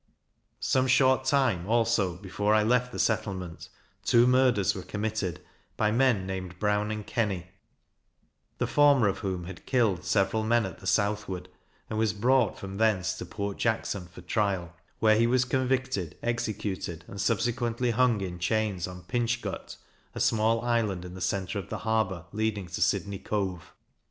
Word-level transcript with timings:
Some 0.59 0.87
short 0.87 1.25
time 1.25 1.67
also 1.67 2.15
before 2.17 2.55
I 2.55 2.63
left 2.63 2.91
the 2.91 2.97
settlement, 2.97 3.69
two 4.03 4.25
murders 4.25 4.73
were 4.73 4.81
committed, 4.81 5.41
by 5.77 5.91
men 5.91 6.25
named 6.25 6.57
Brown 6.57 6.89
and 6.89 7.05
Kenny; 7.05 7.51
the 8.57 8.65
former 8.65 9.07
of 9.07 9.19
whom 9.19 9.43
had 9.43 9.67
killed 9.67 10.03
several 10.03 10.41
men 10.43 10.65
at 10.65 10.79
the 10.79 10.87
southward, 10.87 11.49
and 11.87 11.99
was 11.99 12.13
brought 12.13 12.57
from 12.57 12.77
thence 12.77 13.13
to 13.19 13.27
Port 13.27 13.57
Jackson 13.59 14.07
for 14.07 14.21
trial, 14.21 14.73
where 14.97 15.19
he 15.19 15.27
was 15.27 15.45
convicted, 15.45 16.17
executed, 16.23 17.05
and 17.07 17.21
subsequently 17.21 17.91
hung 17.91 18.21
in 18.21 18.39
chains 18.39 18.87
on 18.87 19.03
Pinch 19.03 19.39
gut, 19.39 19.77
a 20.15 20.19
small 20.19 20.61
island 20.61 21.05
in 21.05 21.13
the 21.13 21.21
centre 21.21 21.59
of 21.59 21.69
the 21.69 21.77
harbour 21.85 22.25
leading 22.33 22.65
to 22.65 22.81
Sydney 22.81 23.19
Cove. 23.19 23.71